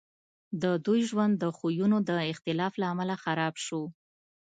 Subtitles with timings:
[0.61, 3.81] د دوی ژوند د خویونو د اختلاف له امله خراب شو